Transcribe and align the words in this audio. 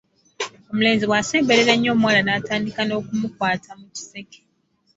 Omulenzi 0.71 1.05
bw’asemberera 1.07 1.71
ennyo 1.73 1.89
omuwala 1.93 2.19
n’atandika 2.23 2.81
n’okumukwata 2.85 3.71
mu 3.79 3.87
kiseke. 3.95 4.39